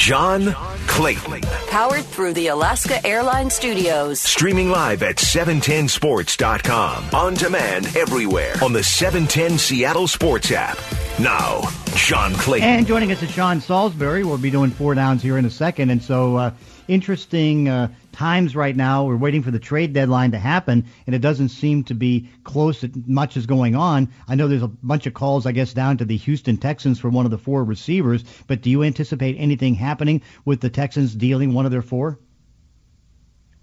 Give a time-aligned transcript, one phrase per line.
[0.00, 0.54] John
[0.86, 1.42] Clayton.
[1.68, 4.18] Powered through the Alaska Airlines Studios.
[4.18, 7.10] Streaming live at 710sports.com.
[7.12, 10.78] On demand everywhere on the 710 Seattle Sports app.
[11.20, 11.60] Now,
[11.96, 12.66] John Clayton.
[12.66, 14.24] And joining us is Sean Salisbury.
[14.24, 15.90] We'll be doing four downs here in a second.
[15.90, 16.50] And so, uh,
[16.90, 19.04] interesting uh, times right now.
[19.04, 22.80] We're waiting for the trade deadline to happen, and it doesn't seem to be close.
[22.80, 24.08] that Much is going on.
[24.28, 27.08] I know there's a bunch of calls, I guess, down to the Houston Texans for
[27.08, 28.24] one of the four receivers.
[28.46, 32.18] But do you anticipate anything happening with the Texans dealing one of their four?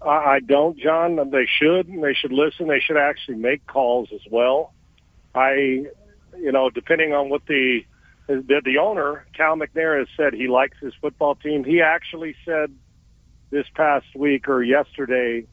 [0.00, 1.16] I don't, John.
[1.30, 1.88] They should.
[1.88, 2.68] They should listen.
[2.68, 4.72] They should actually make calls as well.
[5.34, 5.52] I,
[6.38, 7.80] you know, depending on what the
[8.28, 11.64] the, the owner, Cal McNair, has said he likes his football team.
[11.64, 12.72] He actually said
[13.50, 15.44] this past week or yesterday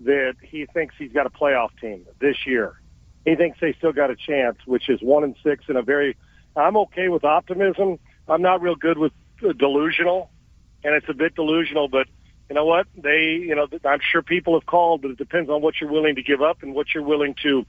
[0.00, 2.80] that he thinks he's got a playoff team this year.
[3.24, 6.16] He thinks they still got a chance, which is one and six in a very.
[6.54, 7.98] I'm okay with optimism.
[8.28, 9.12] I'm not real good with
[9.58, 10.30] delusional,
[10.84, 11.88] and it's a bit delusional.
[11.88, 12.06] But
[12.48, 12.86] you know what?
[12.96, 16.14] They, you know, I'm sure people have called, but it depends on what you're willing
[16.16, 17.66] to give up and what you're willing to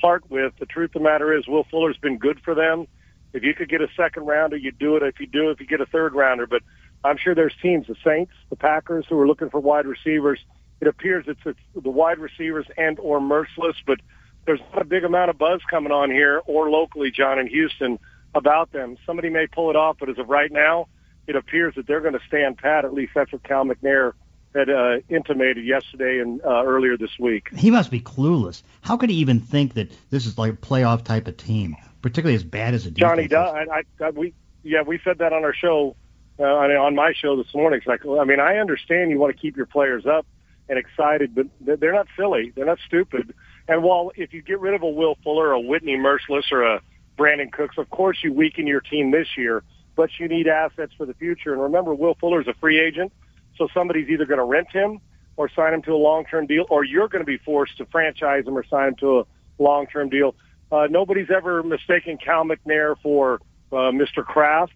[0.00, 0.52] part with.
[0.58, 2.86] The truth of the matter is, Will Fuller's been good for them.
[3.32, 5.02] If you could get a second rounder, you'd do it.
[5.02, 6.62] If you do, if you get a third rounder, but
[7.06, 10.40] I'm sure there's teams, the Saints, the Packers, who are looking for wide receivers.
[10.80, 14.00] It appears it's, it's the wide receivers and or Mercilus, but
[14.44, 17.98] there's not a big amount of buzz coming on here or locally, John, in Houston
[18.34, 18.96] about them.
[19.06, 20.88] Somebody may pull it off, but as of right now,
[21.26, 22.84] it appears that they're going to stand pat.
[22.84, 24.12] At least that's what Cal McNair
[24.54, 27.48] had uh, intimated yesterday and uh, earlier this week.
[27.54, 28.62] He must be clueless.
[28.80, 32.36] How could he even think that this is like a playoff type of team, particularly
[32.36, 32.90] as bad as a?
[32.90, 35.96] Johnny, I, I, I, we yeah, we said that on our show
[36.38, 37.78] uh, on my show this morning.
[37.78, 40.26] It's like, I mean, I understand you want to keep your players up
[40.68, 41.46] and excited, but
[41.80, 42.52] they're not silly.
[42.54, 43.34] They're not stupid.
[43.68, 46.80] And while if you get rid of a Will Fuller, a Whitney Mercilus, or a
[47.18, 49.62] Brandin Cooks, of course you weaken your team this year,
[49.94, 51.52] but you need assets for the future.
[51.52, 53.12] And remember, Will Fuller is a free agent,
[53.56, 55.00] so somebody's either going to rent him
[55.36, 58.46] or sign him to a long-term deal, or you're going to be forced to franchise
[58.46, 59.24] him or sign him to a
[59.58, 60.34] long-term deal.
[60.70, 63.40] Uh, nobody's ever mistaken Cal McNair for
[63.72, 64.24] uh, Mr.
[64.24, 64.74] Kraft.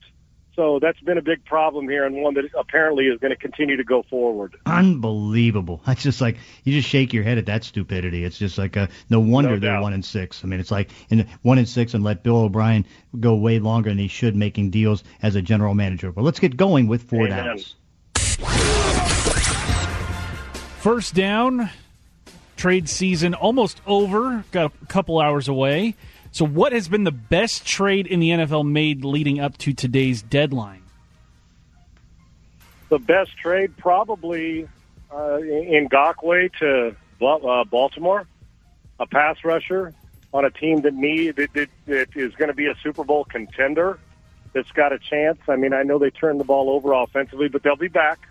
[0.56, 3.76] So that's been a big problem here, and one that apparently is going to continue
[3.76, 4.56] to go forward.
[4.66, 5.80] Unbelievable!
[5.86, 8.24] That's just like you just shake your head at that stupidity.
[8.24, 10.42] It's just like a, no wonder no they're one in six.
[10.44, 12.84] I mean, it's like in one in six, and let Bill O'Brien
[13.18, 16.12] go way longer than he should making deals as a general manager.
[16.12, 17.46] But let's get going with four Amen.
[17.46, 17.76] downs.
[20.80, 21.70] First down,
[22.56, 24.44] trade season almost over.
[24.50, 25.94] Got a couple hours away.
[26.32, 30.22] So, what has been the best trade in the NFL made leading up to today's
[30.22, 30.82] deadline?
[32.88, 34.68] The best trade, probably
[35.10, 38.26] uh, Ngakoue to uh, Baltimore,
[39.00, 39.92] a pass rusher
[40.32, 43.24] on a team that need that, that, that is going to be a Super Bowl
[43.24, 43.98] contender.
[44.52, 45.38] That's got a chance.
[45.48, 48.28] I mean, I know they turned the ball over offensively, but they'll be back.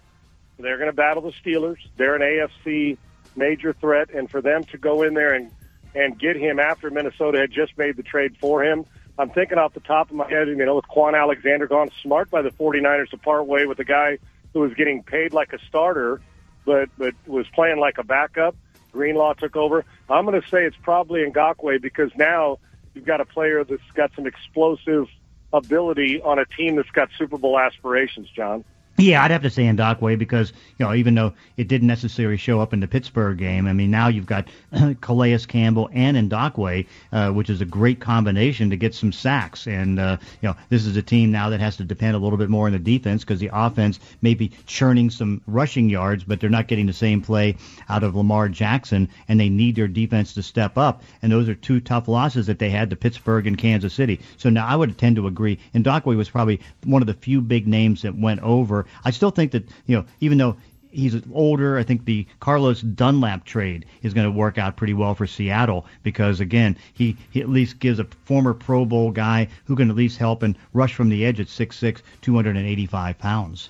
[0.58, 1.78] They're going to battle the Steelers.
[1.98, 2.98] They're an AFC
[3.36, 5.52] major threat, and for them to go in there and
[5.96, 8.86] and get him after Minnesota had just made the trade for him.
[9.18, 12.30] I'm thinking off the top of my head, you know, with Kwon Alexander gone, smart
[12.30, 14.18] by the 49ers to part way with a guy
[14.54, 16.22] who was getting paid like a starter,
[16.66, 18.56] but but was playing like a backup.
[18.92, 19.86] Greenlaw took over.
[20.10, 22.58] I'm going to say it's probably Ngakoue because now
[22.94, 25.08] you've got a player that's got some explosive
[25.54, 28.64] ability on a team that's got Super Bowl aspirations, John.
[29.00, 32.60] Yeah, I'd have to say Ngakoue because you know even though it didn't necessarily show
[32.60, 34.50] up in the Pittsburgh game, I mean now you've got
[35.02, 39.68] Calais Campbell and Ngakoue, uh, which is a great combination to get some sacks.
[39.68, 42.38] And uh, you know this is a team now that has to depend a little
[42.38, 46.42] bit more on the defense because the offense may be churning some rushing yards, but
[46.42, 47.56] they're not getting the same play
[47.88, 51.04] out of Lamar Jackson, and they need their defense to step up.
[51.22, 54.20] And those are two tough losses that they had to Pittsburgh and Kansas City.
[54.36, 55.58] So now I would tend to agree.
[55.74, 58.88] Ngakoue was probably one of the few big names that went over.
[59.06, 60.58] I still think that you know even though
[60.92, 61.78] he's older.
[61.78, 65.86] I think the Carlos Dunlap trade is going to work out pretty well for Seattle
[66.04, 69.96] because again, he, he at least gives a former Pro Bowl guy who can at
[69.96, 73.70] least help and rush from the edge at 6'6", 285 pounds.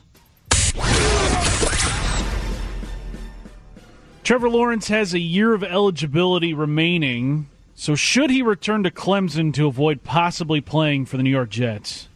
[4.24, 7.48] Trevor Lawrence has a year of eligibility remaining.
[7.74, 12.08] So should he return to Clemson to avoid possibly playing for the New York Jets?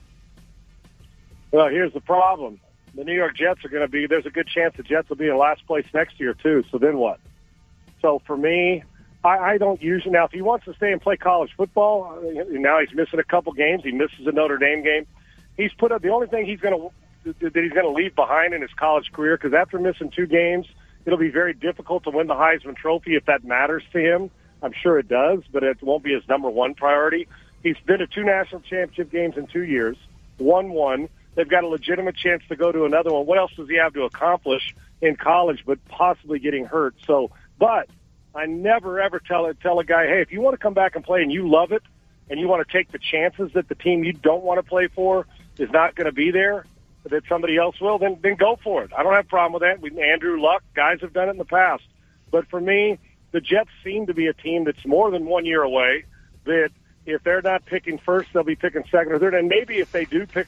[1.52, 2.60] Well, here's the problem
[2.96, 5.16] the New York Jets are going to be, there's a good chance the Jets will
[5.16, 6.64] be in last place next year, too.
[6.72, 7.20] So then what?
[8.02, 8.84] So for me,
[9.24, 12.44] I, I don't usually, now, if he wants to stay and play college football, uh,
[12.50, 13.84] now he's missing a couple games.
[13.84, 15.08] He misses a Notre Dame game.
[15.58, 16.92] He's put up, the only thing he's going
[17.24, 20.28] to, that he's going to leave behind in his college career, because after missing two
[20.28, 20.68] games,
[21.06, 24.30] it'll be very difficult to win the Heisman Trophy if that matters to him.
[24.62, 27.28] I'm sure it does, but it won't be his number one priority.
[27.64, 29.98] He's been to two national championship games in two years,
[30.38, 33.26] won one they've got a legitimate chance to go to another one.
[33.26, 36.96] What else does he have to accomplish in college, but possibly getting hurt?
[37.06, 37.90] So, but
[38.36, 41.04] I never ever tell tell a guy, hey, if you want to come back and
[41.04, 41.84] play and you love it,
[42.30, 44.88] and you want to take the chances that the team you don't want to play
[44.88, 45.28] for
[45.58, 46.66] is not going to be there,
[47.10, 48.92] that somebody else will, then then go for it.
[48.98, 49.82] I don't have a problem with that.
[49.82, 51.84] We, Andrew Luck, guys have done it in the past.
[52.32, 52.98] But for me,
[53.32, 56.06] the Jets seem to be a team that's more than one year away.
[56.46, 56.70] That
[57.06, 59.34] if they're not picking first, they'll be picking second or third.
[59.34, 60.48] And maybe if they do pick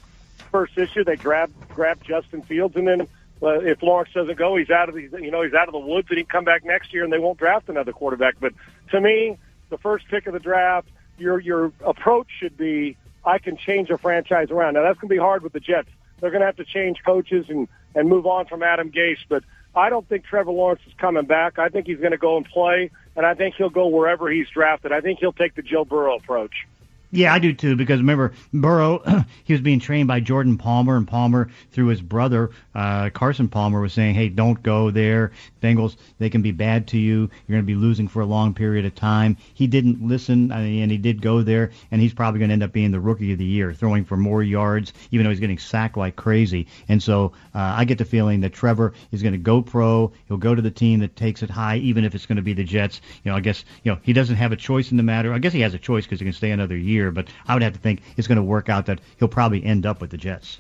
[0.56, 3.02] first year, they grab grab Justin Fields, and then
[3.44, 5.80] uh, if Lawrence doesn't go, he's out of the you know he's out of the
[5.80, 8.36] woods, and he can come back next year, and they won't draft another quarterback.
[8.40, 8.54] But
[8.92, 9.38] to me,
[9.70, 10.88] the first pick of the draft,
[11.18, 14.76] your your approach should be I can change a franchise around.
[14.76, 15.90] Now that's going to be hard with the Jets.
[16.22, 19.44] They're going to have to change coaches and and move on from Adam Gase, but
[19.76, 21.60] I don't think Trevor Lawrence is coming back.
[21.60, 24.48] I think he's going to go and play, and I think he'll go wherever he's
[24.50, 24.94] drafted.
[24.94, 26.66] I think he'll take the Joe Burrow approach.
[27.16, 27.76] Yeah, I do too.
[27.78, 29.02] Because remember, Burrow,
[29.46, 33.80] he was being trained by Jordan Palmer, and Palmer, through his brother uh, Carson Palmer,
[33.80, 35.32] was saying, "Hey, don't go there.
[35.64, 37.30] Bengals, they can be bad to you.
[37.48, 40.92] You're going to be losing for a long period of time." He didn't listen, and
[40.92, 43.40] he did go there, and he's probably going to end up being the rookie of
[43.40, 46.68] the year, throwing for more yards, even though he's getting sacked like crazy.
[46.90, 50.12] And so, uh, I get the feeling that Trevor is going to go pro.
[50.28, 52.54] He'll go to the team that takes it high, even if it's going to be
[52.54, 53.00] the Jets.
[53.24, 55.32] You know, I guess you know he doesn't have a choice in the matter.
[55.34, 57.64] I guess he has a choice because he can stay another year, but I would
[57.64, 60.18] have to think it's going to work out that he'll probably end up with the
[60.18, 60.60] Jets.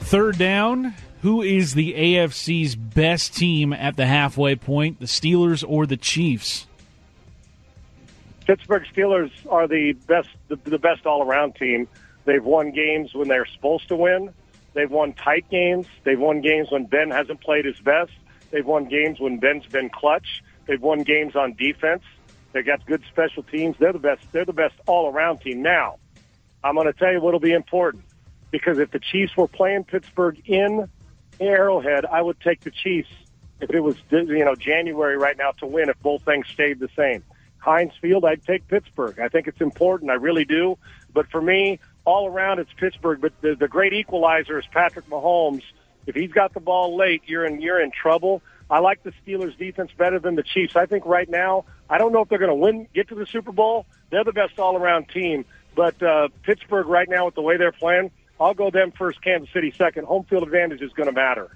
[0.00, 0.94] Third down.
[1.22, 6.66] Who is the AFC's best team at the halfway point, the Steelers or the Chiefs?
[8.46, 11.86] Pittsburgh Steelers are the best, the, the best all-around team.
[12.24, 14.32] They've won games when they're supposed to win.
[14.72, 15.86] They've won tight games.
[16.04, 18.12] They've won games when Ben hasn't played his best.
[18.50, 20.42] They've won games when Ben's been clutch.
[20.66, 22.02] They've won games on defense.
[22.52, 23.76] They got good special teams.
[23.78, 24.22] They're the best.
[24.32, 25.62] They're the best all-around team.
[25.62, 25.96] Now,
[26.64, 28.04] I'm going to tell you what'll be important
[28.50, 30.88] because if the Chiefs were playing Pittsburgh in
[31.38, 33.10] Arrowhead, I would take the Chiefs
[33.60, 36.88] if it was you know January right now to win if both things stayed the
[36.96, 37.22] same.
[37.58, 39.20] Heinz Field, I'd take Pittsburgh.
[39.20, 40.10] I think it's important.
[40.10, 40.78] I really do.
[41.12, 43.20] But for me, all around it's Pittsburgh.
[43.20, 45.62] But the, the great equalizer is Patrick Mahomes.
[46.06, 48.42] If he's got the ball late, you're in you're in trouble.
[48.70, 50.76] I like the Steelers defense better than the Chiefs.
[50.76, 53.26] I think right now, I don't know if they're going to win, get to the
[53.26, 53.86] Super Bowl.
[54.10, 55.44] They're the best all around team.
[55.74, 59.52] But uh, Pittsburgh right now with the way they're playing, I'll go them first, Kansas
[59.52, 60.06] City second.
[60.06, 61.50] Home field advantage is going to matter.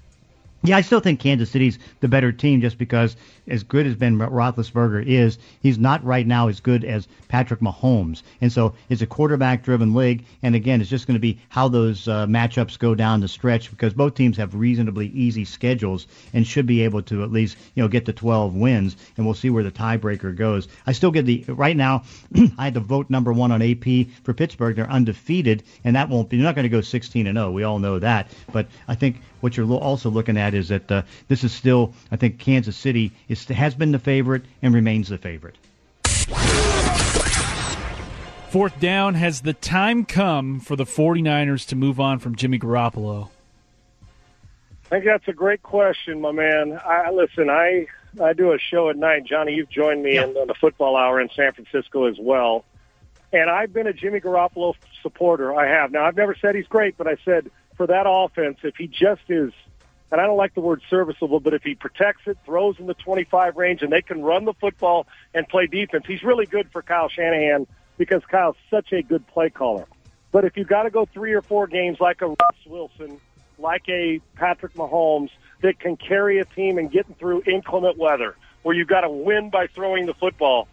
[0.67, 3.17] Yeah, I still think Kansas City's the better team just because
[3.47, 8.23] as good as Ben Roethlisberger is, he's not right now as good as Patrick Mahomes.
[8.41, 10.25] And so it's a quarterback-driven league.
[10.43, 13.71] And again, it's just going to be how those uh, matchups go down the stretch
[13.71, 17.83] because both teams have reasonably easy schedules and should be able to at least you
[17.83, 18.97] know get to 12 wins.
[19.19, 20.69] And we'll see where the tiebreaker goes.
[20.87, 22.05] I still get the right now.
[22.57, 24.77] I had to vote number one on AP for Pittsburgh.
[24.77, 26.39] They're undefeated, and that won't be.
[26.39, 27.51] They're not going to go 16 and 0.
[27.51, 28.29] We all know that.
[28.51, 32.17] But I think what you're also looking at is that uh, this is still, I
[32.17, 35.57] think, Kansas City is, has been the favorite and remains the favorite.
[38.49, 43.29] Fourth down, has the time come for the 49ers to move on from Jimmy Garoppolo?
[44.87, 46.81] I think that's a great question, my man.
[46.83, 47.51] I listen.
[47.51, 47.87] I
[48.23, 49.25] I do a show at night.
[49.27, 50.25] Johnny, you've joined me yeah.
[50.25, 52.65] in, in the football hour in San Francisco as well.
[53.33, 55.55] And I've been a Jimmy Garoppolo supporter.
[55.55, 55.91] I have.
[55.91, 59.23] Now, I've never said he's great, but I said for that offense, if he just
[59.29, 59.53] is,
[60.11, 62.95] and I don't like the word serviceable, but if he protects it, throws in the
[62.95, 66.83] 25 range, and they can run the football and play defense, he's really good for
[66.83, 67.67] Kyle Shanahan
[67.99, 69.87] because Kyle's such a good play caller.
[70.31, 73.21] But if you've got to go three or four games like a Russ Wilson,
[73.59, 75.31] like a Patrick Mahomes,
[75.63, 79.51] that can carry a team and getting through inclement weather, where you've got to win
[79.51, 80.69] by throwing the football,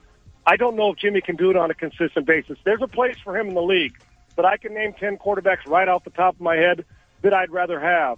[0.45, 2.57] I don't know if Jimmy can do it on a consistent basis.
[2.63, 3.95] There's a place for him in the league
[4.35, 6.85] but I can name 10 quarterbacks right off the top of my head
[7.21, 8.17] that I'd rather have.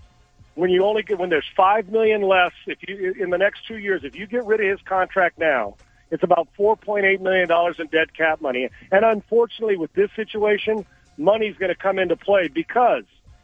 [0.55, 3.77] When you only get, when there's 5 million less, if you, in the next two
[3.77, 5.75] years, if you get rid of his contract now,
[6.12, 8.70] it's about $4.8 million in dead cap money.
[8.91, 10.86] And unfortunately, with this situation,
[11.17, 13.03] money's going to come into play because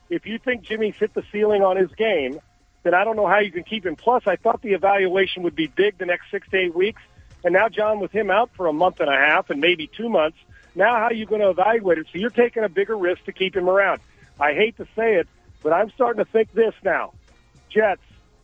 [0.10, 2.40] if you think Jimmy's hit the ceiling on his game,
[2.84, 3.96] then I don't know how you can keep him.
[3.96, 7.02] Plus, I thought the evaluation would be big the next six to eight weeks.
[7.44, 10.10] And now, John, with him out for a month and a half and maybe two
[10.10, 10.38] months,
[10.76, 12.08] now, how are you going to evaluate it?
[12.12, 14.02] So you're taking a bigger risk to keep him around.
[14.40, 15.28] I hate to say it,
[15.62, 17.14] but I'm starting to think this now.
[17.70, 18.02] Jets,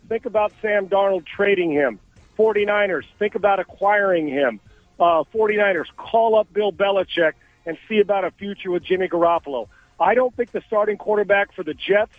[0.09, 1.99] think about Sam Darnold trading him.
[2.37, 4.59] 49ers, think about acquiring him.
[4.99, 7.33] Uh, 49ers, call up Bill Belichick
[7.65, 9.67] and see about a future with Jimmy Garoppolo.
[9.99, 12.15] I don't think the starting quarterback for the Jets,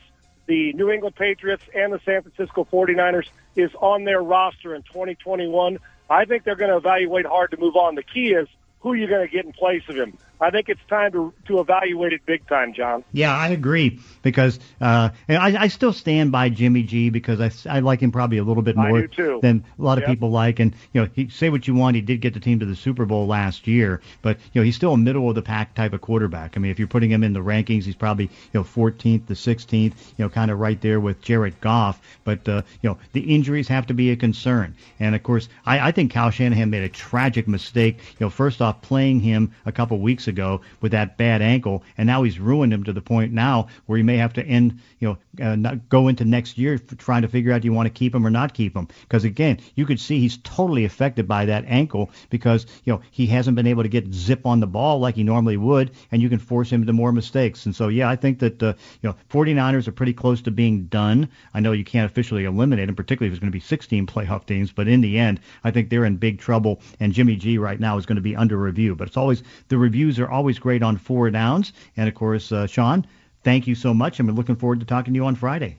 [0.46, 5.78] the New England Patriots, and the San Francisco 49ers is on their roster in 2021.
[6.08, 7.94] I think they're going to evaluate hard to move on.
[7.94, 8.48] The key is
[8.86, 10.16] who are you going to get in place of him?
[10.40, 13.04] I think it's time to to evaluate it big time, John.
[13.12, 17.80] Yeah, I agree because uh, I, I still stand by Jimmy G because I, I
[17.80, 19.08] like him probably a little bit more
[19.40, 20.10] than a lot of yep.
[20.10, 20.60] people like.
[20.60, 22.76] And you know, he say what you want, he did get the team to the
[22.76, 25.94] Super Bowl last year, but you know he's still a middle of the pack type
[25.94, 26.56] of quarterback.
[26.56, 29.32] I mean, if you're putting him in the rankings, he's probably you know 14th to
[29.32, 32.00] 16th, you know, kind of right there with Jared Goff.
[32.24, 34.74] But uh, you know, the injuries have to be a concern.
[35.00, 37.98] And of course, I, I think Kyle Shanahan made a tragic mistake.
[38.18, 42.06] You know, first off, playing him a couple weeks ago with that bad ankle, and
[42.06, 45.08] now he's ruined him to the point now where he may have to end, you
[45.08, 47.90] know, uh, not go into next year trying to figure out do you want to
[47.90, 48.88] keep him or not keep him.
[49.02, 53.26] Because again, you could see he's totally affected by that ankle because you know he
[53.26, 56.28] hasn't been able to get zip on the ball like he normally would, and you
[56.28, 57.66] can force him into more mistakes.
[57.66, 60.84] And so yeah, I think that uh, you know 49ers are pretty close to being
[60.86, 61.28] done.
[61.54, 64.46] I know you can't officially eliminate them, particularly if it's going to be 16 playoff
[64.46, 66.80] teams, but in the end, I think they're in big trouble.
[67.00, 68.94] And Jimmy G right now is going to be under review.
[68.94, 71.72] But it's always the reviews are always great on four downs.
[71.96, 73.06] And of course, uh, Sean,
[73.42, 74.20] thank you so much.
[74.20, 75.78] I'm looking forward to talking to you on Friday.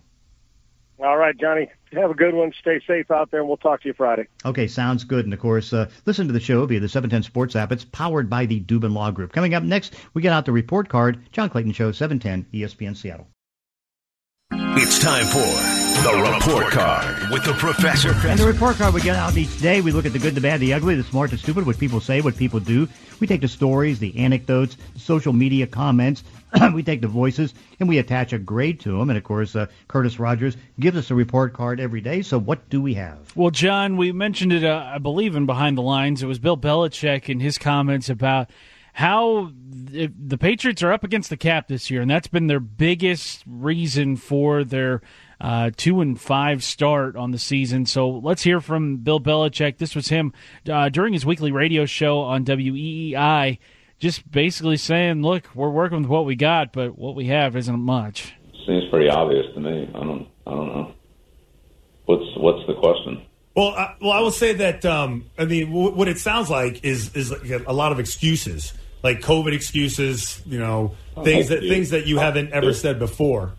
[1.00, 1.70] All right, Johnny.
[1.94, 2.52] Have a good one.
[2.60, 4.28] Stay safe out there, and we'll talk to you Friday.
[4.44, 5.26] Okay, sounds good.
[5.26, 7.72] And of course, uh, listen to the show via the 710 Sports app.
[7.72, 9.32] It's powered by the Dubin Law Group.
[9.32, 11.20] Coming up next, we get out the report card.
[11.32, 13.28] John Clayton Show, 710 ESPN Seattle.
[14.80, 15.40] It's time for
[16.04, 18.14] the report card with the professor.
[18.28, 19.82] And the report card we get out each day.
[19.82, 22.00] We look at the good, the bad, the ugly, the smart, the stupid, what people
[22.00, 22.88] say, what people do.
[23.20, 26.24] We take the stories, the anecdotes, social media comments.
[26.76, 29.10] we take the voices and we attach a grade to them.
[29.10, 32.22] And of course, uh, Curtis Rogers gives us a report card every day.
[32.22, 33.36] So what do we have?
[33.36, 36.22] Well, John, we mentioned it, uh, I believe, in Behind the Lines.
[36.22, 38.52] It was Bill Belichick and his comments about
[38.98, 43.44] how the Patriots are up against the cap this year, and that's been their biggest
[43.46, 45.02] reason for their
[45.40, 47.86] uh, two and five start on the season.
[47.86, 49.78] So let's hear from Bill Belichick.
[49.78, 50.34] This was him
[50.68, 53.60] uh, during his weekly radio show on WEEI,
[54.00, 57.80] just basically saying, "Look, we're working with what we got, but what we have isn't
[57.80, 58.34] much."
[58.66, 59.92] Seems pretty obvious to me.
[59.94, 60.92] I don't, I don't know.
[62.06, 63.22] What's what's the question?
[63.56, 64.84] Well, I, well, I will say that.
[64.86, 68.74] Um, I mean, w- what it sounds like is is a lot of excuses
[69.08, 73.54] like COVID excuses, you know, things that things that you haven't ever said before.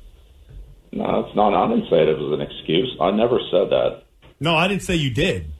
[0.92, 1.54] No, it's not.
[1.54, 2.94] I didn't say it was an excuse.
[3.00, 4.02] I never said that.
[4.40, 5.50] No, I didn't say you did.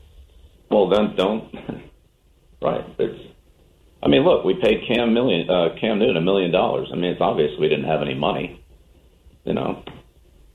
[0.71, 1.54] Well, then don't.
[2.62, 2.85] right.
[2.99, 3.35] It's.
[4.02, 6.88] I mean, look, we paid Cam million uh, Cam Newton a million dollars.
[6.92, 8.62] I mean, it's obvious we didn't have any money.
[9.45, 9.83] You know,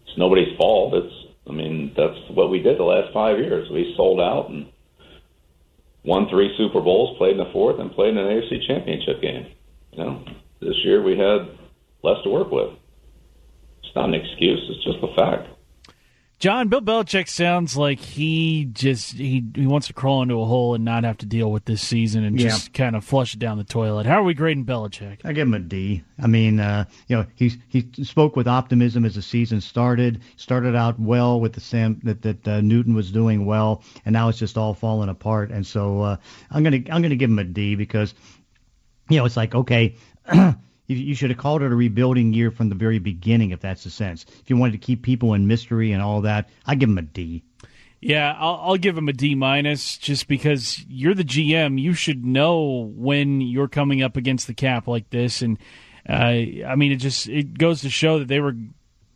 [0.06, 0.94] it's nobody's fault.
[0.94, 1.14] It's.
[1.50, 3.68] I mean, that's what we did the last five years.
[3.72, 4.68] We sold out and
[6.04, 9.48] won three Super Bowls, played in the fourth, and played in an AFC Championship game.
[9.92, 10.26] You know,
[10.60, 11.58] this year we had
[12.04, 12.70] less to work with.
[13.84, 15.53] It's not an excuse; it's just a fact.
[16.44, 20.76] John, Bill Belichick sounds like he just he he wants to crawl into a hole
[20.76, 22.50] and not have to deal with this season and yeah.
[22.50, 24.06] just kind of flush it down the toilet.
[24.06, 25.20] How are we grading Belichick?
[25.24, 26.04] I give him a D.
[26.22, 30.20] I mean, uh, you know, he he spoke with optimism as the season started.
[30.36, 34.28] Started out well with the Sam that that uh, Newton was doing well, and now
[34.28, 35.50] it's just all falling apart.
[35.50, 36.18] And so uh,
[36.52, 38.14] I'm gonna I'm gonna give him a D because,
[39.08, 39.96] you know, it's like okay.
[40.88, 43.90] you should have called it a rebuilding year from the very beginning, if that's the
[43.90, 44.26] sense.
[44.42, 47.04] If you wanted to keep people in mystery and all that, I give them a
[47.04, 47.44] D.
[48.02, 51.80] Yeah, I'll, I'll give him a D minus just because you're the GM.
[51.80, 55.58] You should know when you're coming up against the cap like this, and
[56.08, 58.56] uh, I mean, it just it goes to show that they were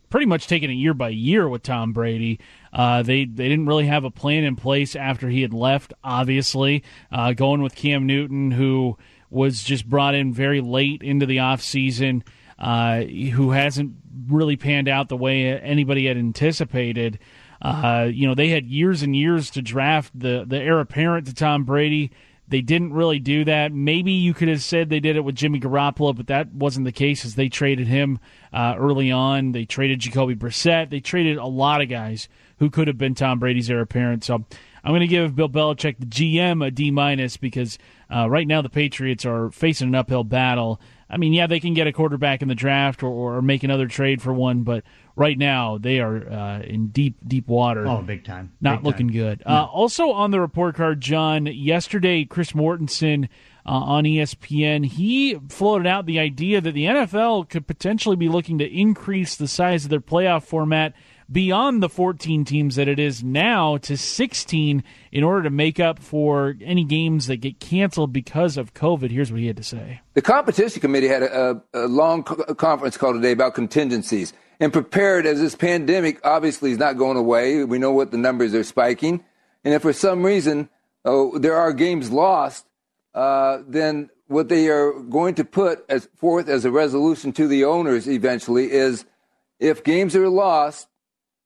[0.08, 2.40] pretty much taking it year by year with Tom Brady.
[2.72, 5.92] Uh, they they didn't really have a plan in place after he had left.
[6.02, 6.82] Obviously,
[7.12, 8.96] uh, going with Cam Newton, who
[9.30, 12.22] was just brought in very late into the offseason,
[12.58, 13.94] uh, who hasn't
[14.28, 17.18] really panned out the way anybody had anticipated.
[17.60, 21.34] Uh, you know, they had years and years to draft the, the heir apparent to
[21.34, 22.10] Tom Brady.
[22.48, 23.72] They didn't really do that.
[23.72, 26.92] Maybe you could have said they did it with Jimmy Garoppolo, but that wasn't the
[26.92, 28.18] case as they traded him
[28.54, 29.52] uh, early on.
[29.52, 30.88] They traded Jacoby Brissett.
[30.88, 34.24] They traded a lot of guys who could have been Tom Brady's heir apparent.
[34.24, 34.34] So
[34.82, 37.78] I'm going to give Bill Belichick, the GM, a D minus because
[38.14, 40.80] uh, right now the Patriots are facing an uphill battle.
[41.10, 43.86] I mean, yeah, they can get a quarterback in the draft or, or make another
[43.86, 44.84] trade for one, but
[45.16, 47.86] right now they are uh, in deep, deep water.
[47.86, 48.52] Oh, big time!
[48.60, 49.16] Not big looking time.
[49.16, 49.42] good.
[49.46, 49.54] No.
[49.54, 51.46] Uh, also on the report card, John.
[51.46, 53.28] Yesterday, Chris Mortensen.
[53.66, 58.56] Uh, on ESPN, he floated out the idea that the NFL could potentially be looking
[58.56, 60.94] to increase the size of their playoff format
[61.30, 64.82] beyond the 14 teams that it is now to 16
[65.12, 69.10] in order to make up for any games that get canceled because of COVID.
[69.10, 70.00] Here's what he had to say.
[70.14, 75.40] The competition committee had a, a long conference call today about contingencies and prepared as
[75.40, 77.64] this pandemic obviously is not going away.
[77.64, 79.24] We know what the numbers are spiking.
[79.64, 80.68] And if for some reason
[81.04, 82.66] oh, there are games lost,
[83.14, 87.64] uh, then what they are going to put as forth as a resolution to the
[87.64, 89.04] owners eventually is
[89.58, 90.86] if games are lost,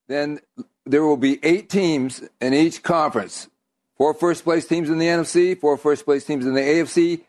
[0.08, 0.40] then
[0.84, 3.48] there will be eight teams in each conference.
[3.96, 7.22] Four first place teams in the NFC, four first place teams in the AFC,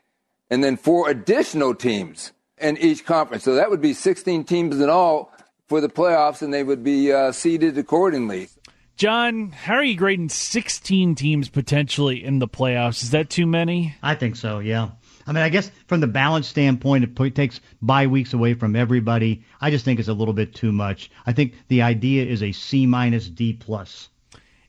[0.49, 3.43] and then four additional teams in each conference.
[3.43, 5.31] So that would be 16 teams in all
[5.67, 8.49] for the playoffs, and they would be uh, seeded accordingly.
[8.95, 13.01] John, how are you grading 16 teams potentially in the playoffs?
[13.01, 13.95] Is that too many?
[14.03, 14.91] I think so, yeah.
[15.25, 19.43] I mean, I guess from the balance standpoint, it takes bye weeks away from everybody.
[19.61, 21.09] I just think it's a little bit too much.
[21.25, 24.09] I think the idea is a C minus D plus.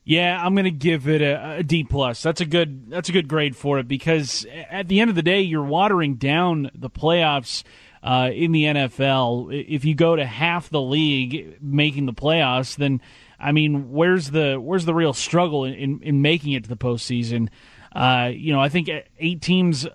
[0.04, 2.23] Yeah, I'm going to give it a, a D plus.
[2.23, 5.23] That's a good that's a good grade for it because at the end of the
[5.23, 7.64] day, you're watering down the playoffs
[8.02, 9.66] uh, in the NFL.
[9.66, 13.00] If you go to half the league making the playoffs, then
[13.40, 16.76] I mean, where's the where's the real struggle in, in, in making it to the
[16.76, 17.49] postseason?
[17.94, 19.87] Uh, you know, I think eight teams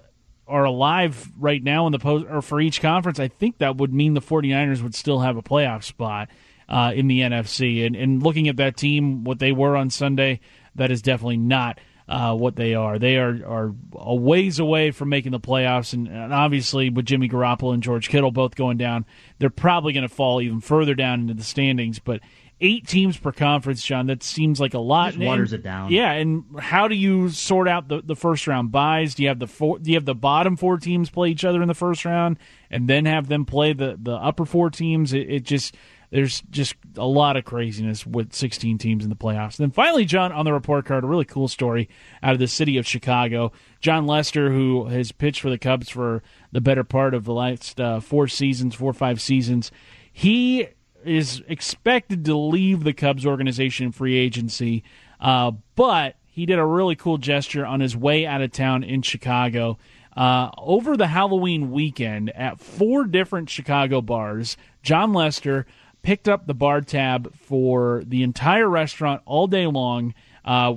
[0.49, 3.93] are alive right now in the post or for each conference, I think that would
[3.93, 6.29] mean the 49ers would still have a playoff spot
[6.67, 7.85] uh, in the NFC.
[7.85, 10.39] And, and looking at that team, what they were on Sunday,
[10.75, 11.79] that is definitely not
[12.09, 12.97] uh, what they are.
[12.97, 17.29] They are are a ways away from making the playoffs, and, and, obviously with Jimmy
[17.29, 19.05] Garoppolo and George Kittle both going down,
[19.37, 21.99] they're probably going to fall even further down into the standings.
[21.99, 22.21] But
[22.61, 24.07] eight teams per conference, John.
[24.07, 25.13] That seems like a lot.
[25.13, 25.91] Just waters it down.
[25.91, 29.15] Yeah, and how do you sort out the, the first round byes?
[29.15, 31.61] Do you have the four, do you have the bottom four teams play each other
[31.61, 32.37] in the first round,
[32.69, 35.13] and then have them play the the upper four teams?
[35.13, 35.75] It, it just
[36.11, 39.59] there's just a lot of craziness with 16 teams in the playoffs.
[39.59, 41.87] And then finally, John, on the report card, a really cool story
[42.23, 43.51] out of the city of Chicago.
[43.79, 47.79] Jon Lester, who has pitched for the Cubs for the better part of the last
[47.79, 49.71] uh, four seasons, four or five seasons,
[50.11, 50.67] he
[51.05, 54.83] is expected to leave the Cubs organization free agency,
[55.19, 59.01] uh, but he did a really cool gesture on his way out of town in
[59.01, 59.77] Chicago.
[60.15, 65.65] Uh, over the Halloween weekend at four different Chicago bars, Jon Lester
[66.01, 70.13] picked up the bar tab for the entire restaurant all day long.
[70.43, 70.75] Uh,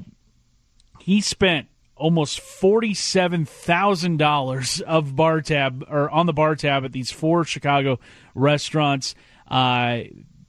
[1.00, 6.92] he spent almost forty-seven thousand dollars of bar tab or on the bar tab at
[6.92, 7.98] these four Chicago
[8.34, 9.14] restaurants.
[9.52, 10.04] Uh,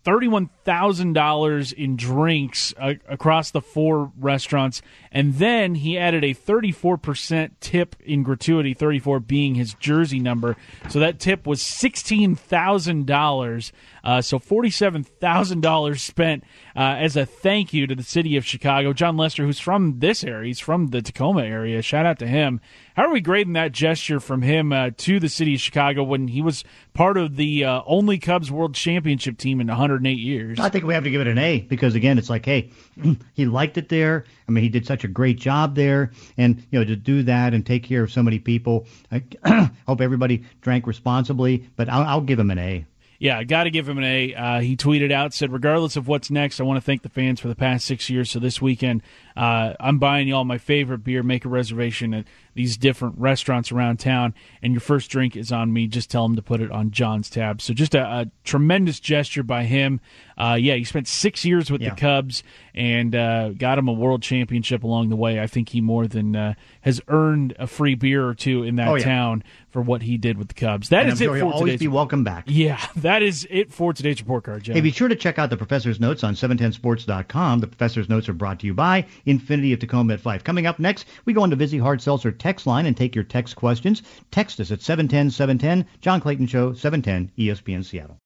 [0.06, 4.82] $31,000 in drinks uh, across the four restaurants.
[5.12, 10.58] And then he added a 34% tip in gratuity, 34 being his jersey number.
[10.90, 13.72] So that tip was $16,000.
[14.04, 16.44] Uh, so $47,000 spent
[16.76, 18.92] uh, as a thank you to the city of Chicago.
[18.92, 21.82] Jon Lester, who's from this area, he's from the Tacoma area.
[21.82, 22.60] Shout out to him.
[22.96, 26.28] How are we grading that gesture from him uh, to the city of Chicago when
[26.28, 26.64] he was
[26.94, 30.60] part of the uh, only Cubs World Championship team in 108 years?
[30.60, 32.72] I think we have to give it an A because again, it's like, hey,
[33.34, 34.26] he liked it there.
[34.48, 37.54] I mean, he did such a great job there, and you know, to do that
[37.54, 38.86] and take care of so many people.
[39.12, 39.24] I
[39.88, 42.86] hope everybody drank responsibly, but I'll, I'll give him an A
[43.24, 44.36] yeah, got to give him an A.
[44.36, 47.40] Uh, he tweeted out, said, regardless of what's next, I want to thank the fans
[47.40, 48.30] for the past six years.
[48.30, 49.02] So this weekend,
[49.36, 51.24] uh, I'm buying y'all my favorite beer.
[51.24, 55.74] Make a reservation at these different restaurants around town, and your first drink is on
[55.74, 55.88] me.
[55.88, 57.62] Just tell them to put it on John's tab.
[57.62, 60.00] So just a, a tremendous gesture by him.
[60.38, 61.92] Uh, yeah, he spent six years with yeah.
[61.92, 62.44] the Cubs
[62.74, 65.40] and uh, got him a world championship along the way.
[65.40, 68.88] I think he more than uh, has earned a free beer or two in that
[68.88, 69.04] oh, yeah.
[69.04, 70.90] town for what he did with the Cubs.
[70.90, 71.80] That is sure it he'll for always today's.
[71.80, 72.46] be welcome back.
[72.48, 74.76] Yeah, that is it for today's report card, John.
[74.76, 77.60] Hey, be sure to check out the professor's notes on 710sports.com.
[77.60, 80.44] The professor's notes are brought to you by Infiniti of Tacoma at 5.
[80.44, 83.56] Coming up next, we go into Vizzy Hard Seltzer text line and take your text
[83.56, 84.04] questions.
[84.32, 85.86] Text us at 710-710.
[86.02, 88.18] John Clayton Show, 710 ESPN Seattle.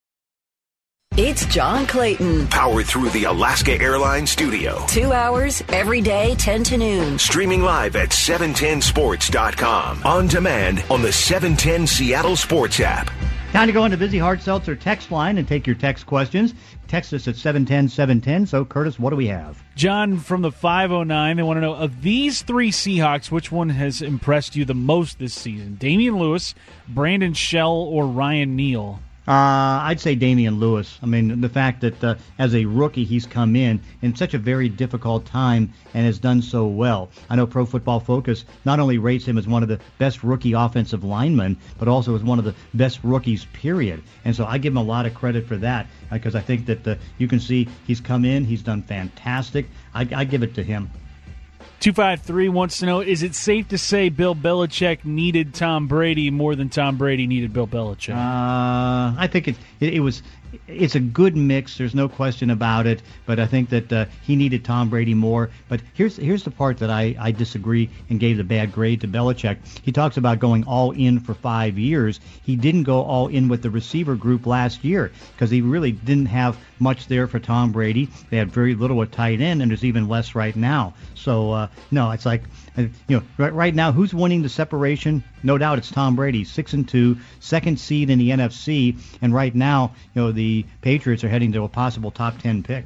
[1.15, 2.47] It's John Clayton.
[2.47, 4.85] Powered through the Alaska Airlines studio.
[4.87, 7.17] Two hours every day, 10 to noon.
[7.17, 10.03] Streaming live at 710sports.com.
[10.05, 13.09] On demand on the 710 Seattle Sports app.
[13.57, 16.53] Time to go into Vizzy Hard Seltzer text line and take your text questions.
[16.87, 18.47] Text us at 710-710.
[18.47, 19.63] So, Curtis, what do we have?
[19.75, 24.03] John from the 509, they want to know, of these three Seahawks, which one has
[24.03, 25.73] impressed you the most this season?
[25.73, 26.53] Damien Lewis,
[26.87, 28.99] Brandon Shell, or Ryan Neal?
[29.27, 30.99] Uh, I'd say Damien Lewis.
[31.03, 34.37] I mean, the fact that uh, as a rookie he's come in in such a
[34.37, 37.09] very difficult time and has done so well.
[37.29, 40.53] I know Pro Football Focus not only rates him as one of the best rookie
[40.53, 44.01] offensive linemen, but also as one of the best rookies, period.
[44.23, 46.87] And so I give him a lot of credit for that because I think that
[46.87, 49.65] uh, you can see he's come in, he's done fantastic.
[49.93, 50.89] I, I give it to him.
[51.87, 56.53] 253 wants to know Is it safe to say Bill Belichick needed Tom Brady more
[56.53, 58.13] than Tom Brady needed Bill Belichick?
[58.13, 60.21] Uh, I think it, it, it was
[60.67, 61.77] it's a good mix.
[61.77, 63.01] There's no question about it.
[63.25, 65.49] But I think that uh, he needed Tom Brady more.
[65.69, 69.07] But here's here's the part that I, I disagree and gave the bad grade to
[69.07, 69.57] Belichick.
[69.81, 72.19] He talks about going all in for five years.
[72.43, 76.27] He didn't go all in with the receiver group last year because he really didn't
[76.27, 78.09] have much there for Tom Brady.
[78.29, 80.93] They had very little at tight end, and there's even less right now.
[81.15, 82.43] So uh, no, it's like
[82.77, 85.23] uh, you know right, right now who's winning the separation?
[85.43, 89.53] No doubt it's Tom Brady, six and two, second seed in the NFC, and right
[89.53, 92.85] now you know the Patriots are heading to a possible top ten pick.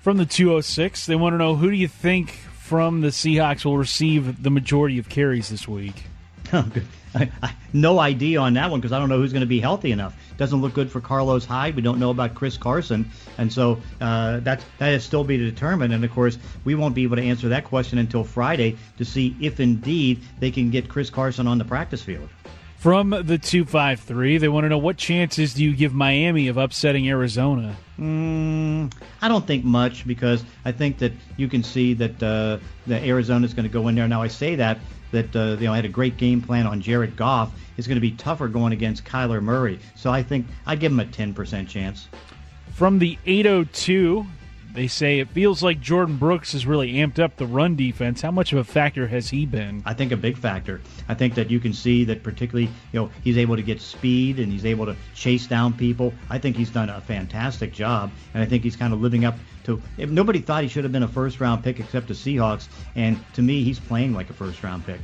[0.00, 3.78] From the 206, they want to know who do you think from the Seahawks will
[3.78, 6.04] receive the majority of carries this week?
[7.20, 9.60] I, I, no idea on that one because I don't know who's going to be
[9.60, 10.16] healthy enough.
[10.36, 11.76] Doesn't look good for Carlos Hyde.
[11.76, 15.92] We don't know about Chris Carson, and so uh, that that is still be determined.
[15.92, 19.36] And of course, we won't be able to answer that question until Friday to see
[19.40, 22.28] if indeed they can get Chris Carson on the practice field.
[22.84, 27.08] From the 253, they want to know what chances do you give Miami of upsetting
[27.08, 27.74] Arizona?
[27.98, 33.02] Mm, I don't think much because I think that you can see that uh, the
[33.02, 34.06] Arizona is going to go in there.
[34.06, 34.80] Now I say that
[35.14, 37.52] that uh, you know had a great game plan on Jared Goff.
[37.76, 39.80] It's going to be tougher going against Kyler Murray.
[39.96, 42.08] So I think I'd give him a 10% chance.
[42.72, 44.26] From the 802,
[44.74, 48.20] they say it feels like Jordyn Brooks has really amped up the run defense.
[48.20, 49.82] How much of a factor has he been?
[49.86, 50.80] I think a big factor.
[51.08, 54.40] I think that you can see that particularly, you know, he's able to get speed
[54.40, 56.12] and he's able to chase down people.
[56.28, 59.36] I think he's done a fantastic job, and I think he's kind of living up
[59.64, 59.80] to.
[59.96, 63.16] If nobody thought he should have been a first round pick except the Seahawks, and
[63.34, 65.00] to me, he's playing like a first round pick.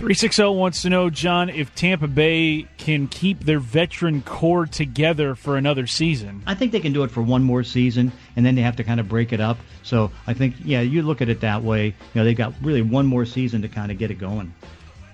[0.00, 5.58] 360 wants to know, John, if Tampa Bay can keep their veteran core together for
[5.58, 6.42] another season.
[6.46, 8.82] I think they can do it for one more season, and then they have to
[8.82, 9.58] kind of break it up.
[9.82, 11.88] So I think, yeah, you look at it that way.
[11.88, 14.54] You know, they've got really one more season to kind of get it going.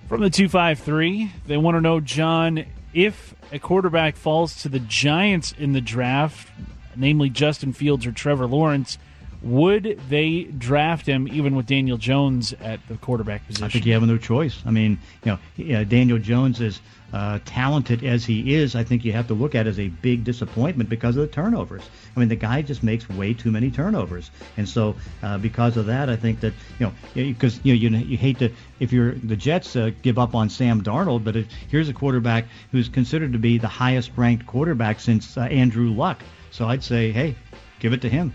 [0.09, 5.51] From the 253, they want to know, John, if a quarterback falls to the Giants
[5.59, 6.49] in the draft,
[6.95, 8.99] namely Justin Fields or Trevor Lawrence,
[9.43, 13.65] would they draft him even with Daniel Jones at the quarterback position?
[13.65, 14.63] I think you have no choice.
[14.67, 16.81] I mean, you know, Daniel Jones is
[17.13, 18.75] uh, talented as he is.
[18.75, 21.83] I think you have to look at as a big disappointment because of the turnovers.
[22.15, 25.87] I mean, the guy just makes way too many turnovers, and so uh, because of
[25.87, 29.13] that, I think that you know, because you know, you, you hate to if you're
[29.13, 33.33] the Jets uh, give up on Sam Darnold, but if, here's a quarterback who's considered
[33.33, 36.23] to be the highest ranked quarterback since uh, Andrew Luck.
[36.51, 37.35] So I'd say, hey,
[37.81, 38.33] give it to him.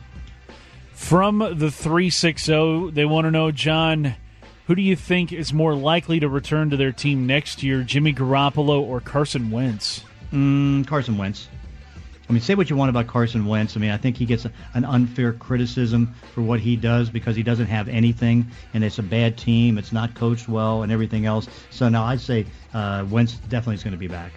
[1.02, 4.16] From the 360, they want to know, John,
[4.68, 8.14] who do you think is more likely to return to their team next year, Jimmy
[8.14, 10.06] Garoppolo or Carson Wentz?
[10.32, 11.50] Mm, Carson Wentz.
[12.30, 13.76] I mean, say what you want about Carson Wentz.
[13.76, 17.36] I mean, I think he gets a, an unfair criticism for what he does because
[17.36, 19.78] he doesn't have anything, and it's a bad team.
[19.78, 21.50] It's not coached well, and everything else.
[21.72, 24.32] So now I'd say uh, Wentz definitely is going to be back.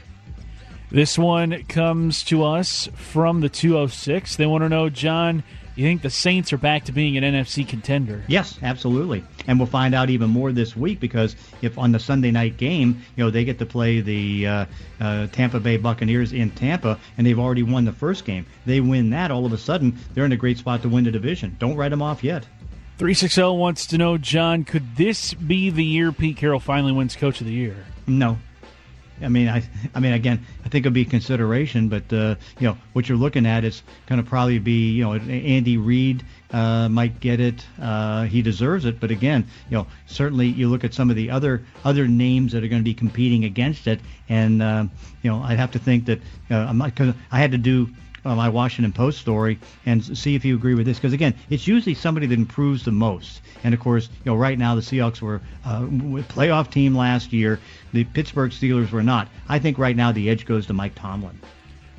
[0.91, 4.37] This one comes to us from the 206.
[4.37, 7.67] They want to know, John, you think the Saints are back to being an NFC
[7.67, 8.23] contender?
[8.29, 9.25] Yes, absolutely.
[9.47, 13.03] And we'll find out even more this week because if on the Sunday night game,
[13.17, 14.67] you know, they get to play the uh,
[15.01, 18.47] uh, Tampa Bay Buccaneers in Tampa, and they've already won the first game.
[18.67, 21.11] They win that, all of a sudden, they're in a great spot to win the
[21.11, 21.57] division.
[21.59, 22.47] Don't write them off yet.
[22.99, 27.41] 360 wants to know, John, could this be the year Pete Carroll finally wins Coach
[27.41, 27.77] of the Year?
[28.07, 28.39] No,
[29.23, 29.63] I mean, I,
[29.95, 33.47] I mean, again, I think it'll be consideration, but uh, you know, what you're looking
[33.47, 37.65] at is going to probably be, you know, Andy Reid uh, might get it.
[37.81, 41.31] Uh, he deserves it, but again, you know, certainly you look at some of the
[41.31, 44.85] other other names that are going to be competing against it, and uh,
[45.23, 47.89] you know, I'd have to think that uh, I'm not because I had to do
[48.25, 50.99] uh, my Washington Post story and see if you agree with this.
[50.99, 53.41] Because again, it's usually somebody that improves the most.
[53.63, 57.33] And of course, you know, right now the Seahawks were uh, a playoff team last
[57.33, 57.61] year.
[57.93, 59.29] The Pittsburgh Steelers were not.
[59.49, 61.39] I think right now the edge goes to Mike Tomlin.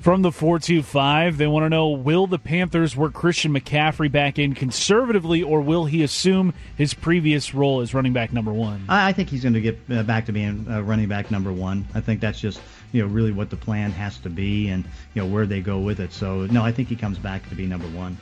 [0.05, 4.53] From the 425, they want to know will the Panthers work Christian McCaffrey back in
[4.53, 8.85] conservatively, or will he assume his previous role as running back number one?
[8.87, 11.87] I think he's going to get uh, back to being uh, running back number one.
[11.95, 12.61] I think that's just
[12.95, 15.79] you know really what the plan has to be and you know where they go
[15.79, 16.13] with it.
[16.13, 18.17] So no, I think he comes back to be number one.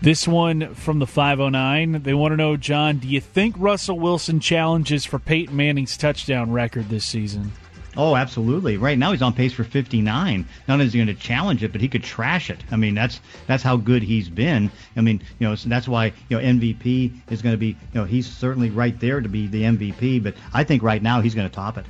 [0.00, 2.02] This one from the 509.
[2.02, 6.52] They want to know, John, do you think Russell Wilson challenges for Peyton Manning's touchdown
[6.52, 7.50] record this season?
[7.96, 8.76] Oh, absolutely.
[8.76, 10.46] Right now he's on pace for 59.
[10.68, 12.62] Not only is he going to challenge it, but he could trash it.
[12.70, 14.70] I mean, that's that's how good he's been.
[14.96, 17.68] I mean, you know, so that's why you know MVP is going to be.
[17.68, 20.22] You know, he's certainly right there to be the MVP.
[20.22, 21.86] But I think right now he's going to top it.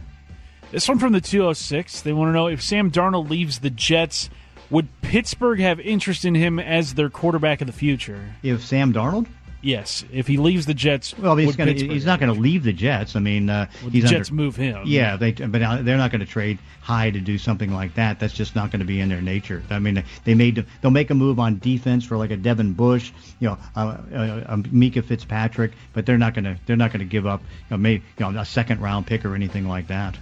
[0.73, 2.03] This one from the 206.
[2.03, 4.29] They want to know if Sam Darnold leaves the Jets,
[4.71, 8.35] would Pittsburgh have interest in him as their quarterback of the future?
[8.43, 9.27] If Sam Darnold?
[9.63, 12.73] Yes, if he leaves the Jets, Well, he's, gonna, he's not going to leave the
[12.73, 13.17] Jets.
[13.17, 14.83] I mean, uh, he's the under- Jets move him?
[14.85, 18.21] Yeah, they but they're not going to trade high to do something like that.
[18.21, 19.65] That's just not going to be in their nature.
[19.71, 23.11] I mean, they made they'll make a move on defense for like a Devin Bush,
[23.41, 27.01] you know, uh, uh, a Minkah Fitzpatrick, but they're not going to they're not going
[27.01, 29.89] to give up, you know, maybe you know, a second round pick or anything like
[29.89, 30.17] that.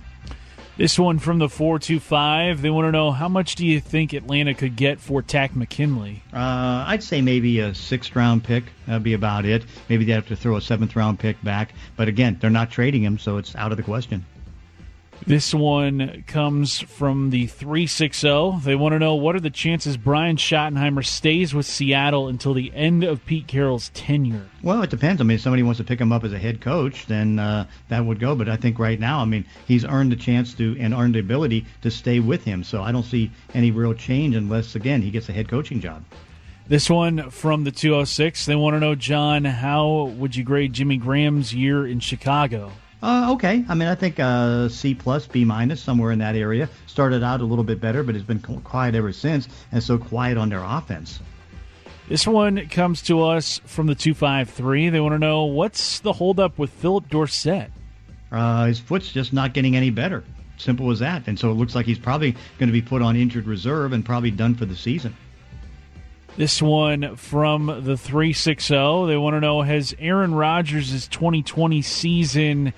[0.77, 2.61] This one from the four two five.
[2.61, 6.23] They want to know how much do you think Atlanta could get for Takk McKinley?
[6.33, 8.65] Uh, I'd say maybe a sixth round pick.
[8.87, 9.65] That'd be about it.
[9.89, 11.75] Maybe they'd have to throw a seventh round pick back.
[11.97, 14.27] But again, they're not trading him, so it's out of the question.
[15.27, 18.59] This one comes from the 360.
[18.63, 22.73] They want to know what are the chances Brian Schottenheimer stays with Seattle until the
[22.75, 24.47] end of Pete Carroll's tenure?
[24.63, 25.23] Well, it depends.
[25.23, 27.67] I mean, if somebody wants to pick him up as a head coach, then uh,
[27.89, 28.35] that would go.
[28.35, 31.21] But I think right now, I mean, he's earned the chance to and earned the
[31.21, 32.63] ability to stay with him.
[32.63, 36.05] So I don't see any real change unless, again, he gets a head coaching job.
[36.67, 38.47] This one from the 206.
[38.47, 42.73] They want to know, John, how would you grade Jimmy Graham's year in Chicago?
[43.03, 43.65] Uh, okay.
[43.69, 46.69] I mean, I think uh, C plus, B minus, somewhere in that area.
[46.87, 50.39] Started out a little bit better, but it's been quiet ever since, and so quiet
[50.39, 51.21] on their offense.
[52.09, 54.91] This one comes to us from the 253.
[54.91, 57.71] They want to know what's the holdup with Phillip Dorsett?
[58.31, 60.25] Uh, his foot's just not getting any better.
[60.57, 61.27] Simple as that.
[61.27, 64.05] And so it looks like he's probably going to be put on injured reserve and
[64.05, 65.17] probably done for the season.
[66.37, 68.75] This one from the 360.
[69.07, 72.73] They want to know Has Aaron Rodgers' 2020 season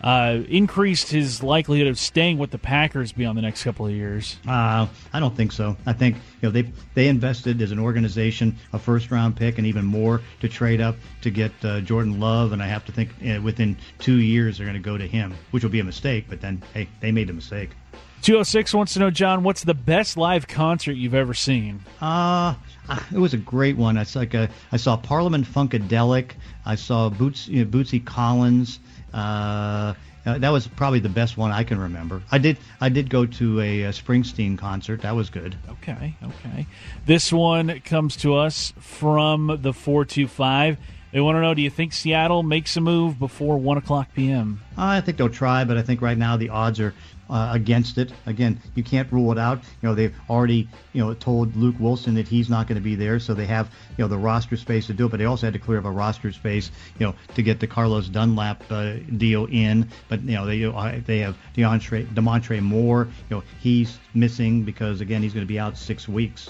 [0.00, 4.38] uh, increased his likelihood of staying with the Packers beyond the next couple of years?
[4.46, 5.76] Uh, I don't think so.
[5.86, 9.66] I think you know they they invested as an organization a first round pick and
[9.66, 13.10] even more to trade up to get uh, Jordan Love, and I have to think
[13.24, 16.26] uh, within two years they're going to go to him, which will be a mistake.
[16.28, 17.70] But then hey, they made a mistake.
[18.26, 21.80] 206 wants to know, John, what's the best live concert you've ever seen?
[22.00, 22.56] Uh,
[23.14, 23.96] it was a great one.
[23.96, 26.32] It's like a, I saw Parliament Funkadelic.
[26.64, 28.80] I saw Boots, you know, Bootsy Collins.
[29.14, 29.94] Uh,
[30.26, 32.20] uh, that was probably the best one I can remember.
[32.32, 35.02] I did I did go to a, a Springsteen concert.
[35.02, 35.56] That was good.
[35.68, 36.66] Okay, okay.
[37.04, 40.78] This one comes to us from the 425.
[41.12, 44.60] They want to know do you think Seattle makes a move before 1 o'clock p.m.?
[44.76, 46.92] I think they'll try, but I think right now the odds are
[47.28, 48.12] uh, against it.
[48.26, 49.58] Again, you can't rule it out.
[49.82, 52.94] You know, they've already you know told Luke Wilson that he's not going to be
[52.94, 55.10] there, so they have you know the roster space to do it.
[55.10, 57.66] But they also had to clear up a roster space, you know, to get the
[57.66, 59.88] Carlos Dunlap uh, deal in.
[60.08, 63.08] But you know they uh, they have DeAndre Damontre Moore.
[63.30, 66.48] You know, he's missing because again he's going to be out six weeks.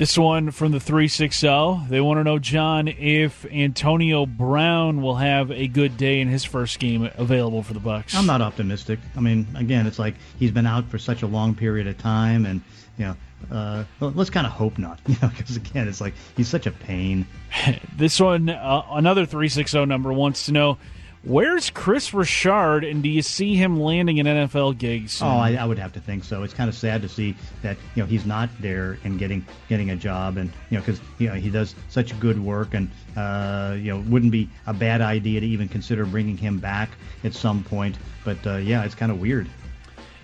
[0.00, 1.46] This one from the 360.
[1.90, 6.42] They want to know, John, if Antonio Brown will have a good day in his
[6.42, 8.14] first game available for the Bucks.
[8.14, 8.98] I'm not optimistic.
[9.14, 12.46] I mean, again, it's like he's been out for such a long period of time,
[12.46, 12.62] and
[12.96, 13.16] you know,
[13.54, 15.00] uh, well, let's kind of hope not.
[15.06, 17.26] You know, because again, it's like he's such a pain.
[17.98, 20.78] this one, uh, another 360 number wants to know,
[21.24, 25.28] where's Kris Richard, and do you see him landing an NFL gig soon?
[25.28, 26.42] Oh, I, I would have to think so.
[26.42, 29.90] It's kind of sad to see that you know he's not there and getting getting
[29.90, 33.74] a job, and you know because you know he does such good work, and uh,
[33.76, 36.90] you know wouldn't be a bad idea to even consider bringing him back
[37.24, 37.96] at some point.
[38.24, 39.48] But uh, yeah, it's kind of weird.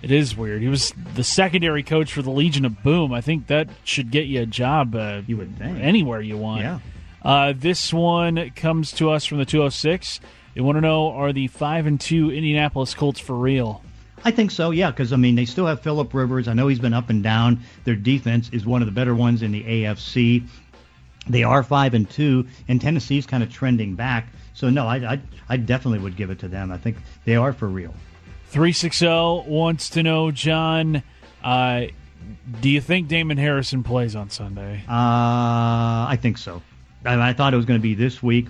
[0.01, 0.61] It is weird.
[0.61, 3.13] He was the secondary coach for the Legion of Boom.
[3.13, 4.93] I think that should get you a job.
[4.95, 6.61] Uh, you would think anywhere you want.
[6.61, 6.79] Yeah.
[7.23, 10.19] Uh, this one comes to us from the 206.
[10.57, 13.83] They want to know: Are the five and two Indianapolis Colts for real?
[14.25, 16.47] I think so, yeah, because I mean they still have Philip Rivers.
[16.47, 17.59] I know he's been up and down.
[17.83, 20.47] Their defense is one of the better ones in the AFC.
[21.29, 24.29] They are five and two, and Tennessee's kind of trending back.
[24.55, 26.71] So no, I, I I definitely would give it to them.
[26.71, 27.93] I think they are for real.
[28.47, 29.05] 360
[29.45, 31.03] wants to know, John,
[31.43, 31.83] uh,
[32.61, 34.77] do you think Damon Harrison plays on Sunday?
[34.89, 36.63] Uh, I think so.
[37.05, 38.47] I, I thought it was going to be this week.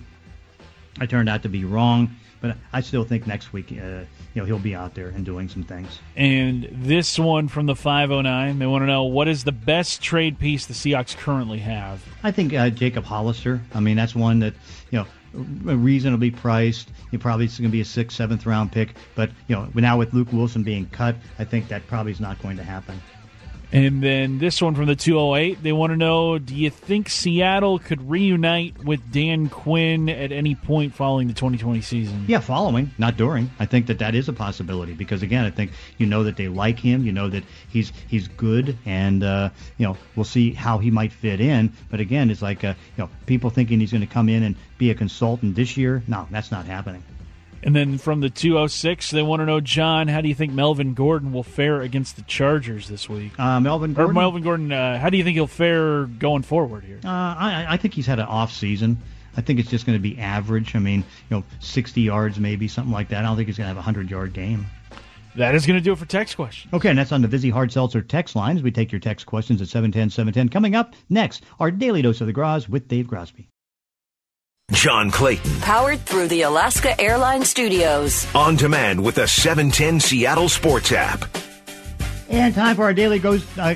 [0.99, 3.75] I turned out to be wrong, but I still think next week, uh,
[4.33, 5.99] you know, he'll be out there and doing some things.
[6.15, 10.39] And this one from the 509, they want to know what is the best trade
[10.39, 12.03] piece the Seahawks currently have?
[12.23, 13.61] I think uh, Jacob Hollister.
[13.73, 14.53] I mean, that's one that
[14.91, 16.91] you know reasonably priced.
[17.11, 18.95] He probably is going to be a sixth, seventh round pick.
[19.15, 22.41] But you know, now with Luke Wilson being cut, I think that probably is not
[22.41, 23.01] going to happen.
[23.71, 27.79] And then this one from the 208, they want to know do you think Seattle
[27.79, 32.25] could reunite with Dan Quinn at any point following the 2020 season?
[32.27, 33.51] Yeah, following, not during.
[33.59, 36.47] I think that that is a possibility because again, I think you know that they
[36.47, 40.77] like him, you know that he's he's good, and uh, you know we'll see how
[40.77, 41.73] he might fit in.
[41.89, 44.55] But again, it's like uh, you know people thinking he's going to come in and
[44.77, 46.03] be a consultant this year.
[46.07, 47.03] No, that's not happening.
[47.67, 50.93] And then from the 206, they want to know, John, how do you think Melvin
[50.93, 53.37] Gordon will fare against the Chargers this week?
[53.37, 54.11] Uh, Melvin Gordon.
[54.11, 57.01] Or Melvin Gordon, uh, how do you think he'll fare going forward here?
[57.03, 58.97] Uh, I, I think he's had an off season.
[59.35, 60.77] I think it's just going to be average.
[60.77, 63.25] I mean, you know, 60 yards maybe, something like that.
[63.25, 64.65] I don't think he's going to have a 100 yard game.
[65.35, 66.73] That is going to do it for text questions.
[66.73, 68.63] Okay, and that's on the Vizzy Hard Seltzer text lines.
[68.63, 70.47] We take your text questions at 710 710.
[70.47, 73.47] Coming up next, our daily dose of the Groz with Dave Grosby.
[74.73, 75.61] John Clayton.
[75.61, 78.27] Powered through the Alaska Airlines Studios.
[78.35, 81.23] On demand with the 710 Seattle Sports app.
[82.29, 83.75] And time for our daily goes, uh,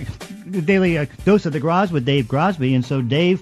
[0.50, 2.76] daily uh, dose of the Groz with Dave Grosby.
[2.76, 3.42] And so, Dave,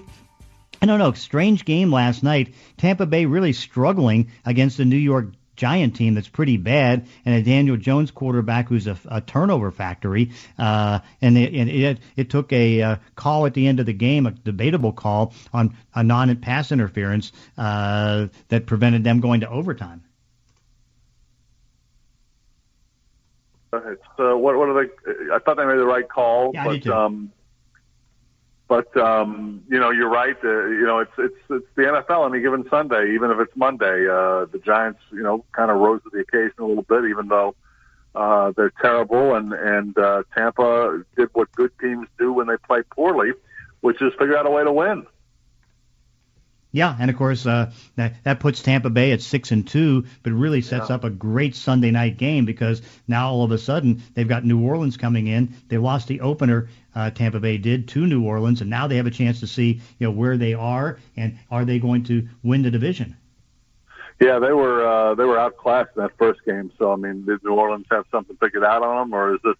[0.80, 2.54] I don't know, strange game last night.
[2.76, 5.26] Tampa Bay really struggling against the New York
[5.60, 10.30] Giant team that's pretty bad, and a Daniel Jones quarterback who's a, a turnover factory.
[10.58, 14.24] Uh, and it, it, it took a uh, call at the end of the game,
[14.24, 20.02] a debatable call on a non-pass interference uh, that prevented them going to overtime.
[23.74, 24.90] It's uh, what what are they?
[25.30, 27.32] I thought they made the right call, Yeah, but um,
[28.70, 30.36] but um, you know, you're right.
[30.44, 34.06] Uh, you know, it's it's it's the NFL any given Sunday, even if it's Monday.
[34.06, 37.26] Uh, the Giants, you know, kind of rose to the occasion a little bit, even
[37.26, 37.56] though
[38.14, 42.82] uh, they're terrible, and and uh, Tampa did what good teams do when they play
[42.94, 43.32] poorly,
[43.80, 45.04] which is figure out a way to win.
[46.72, 50.32] Yeah, and of course uh, that that puts Tampa Bay at six and two, but
[50.32, 54.28] really sets up a great Sunday night game because now all of a sudden they've
[54.28, 55.54] got New Orleans coming in.
[55.68, 59.06] They lost the opener, uh, Tampa Bay did to New Orleans, and now they have
[59.06, 62.62] a chance to see you know where they are and are they going to win
[62.62, 63.16] the division.
[64.20, 66.70] Yeah, they were uh, they were outclassed in that first game.
[66.78, 69.56] So I mean, did New Orleans have something figured out on them, or is this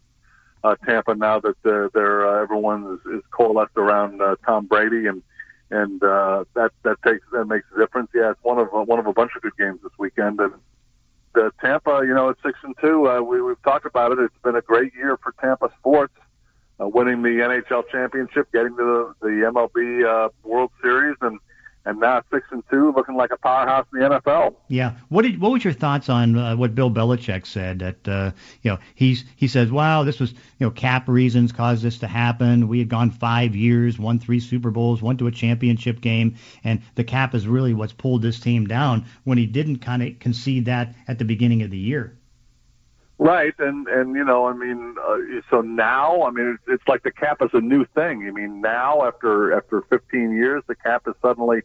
[0.62, 5.06] uh, Tampa now that they're, they're uh, everyone is, is coalesced around uh, Tom Brady
[5.06, 5.22] and
[5.70, 8.10] and uh, that that takes that makes a difference.
[8.14, 10.40] Yeah, it's one of one of a bunch of good games this weekend.
[10.40, 10.52] And
[11.32, 14.18] the Tampa, you know, at six and two, uh, we we've talked about it.
[14.18, 16.14] It's been a great year for Tampa sports,
[16.80, 21.38] uh, winning the NHL championship, getting to the, the MLB uh, World Series, and
[21.86, 24.54] and now six and two, looking like a powerhouse in the NFL.
[24.68, 24.96] Yeah.
[25.08, 28.70] What did what was your thoughts on uh, what Bill Belichick said that uh, you
[28.70, 32.68] know he's he says wow this was you know cap reasons caused this to happen
[32.68, 36.82] we had gone five years won three Super Bowls went to a championship game and
[36.96, 40.66] the cap is really what's pulled this team down when he didn't kind of concede
[40.66, 42.14] that at the beginning of the year.
[43.22, 45.18] Right, and and you know, I mean, uh,
[45.50, 48.26] so now, I mean, it's, it's like the cap is a new thing.
[48.26, 51.60] I mean, now after after 15 years, the cap is suddenly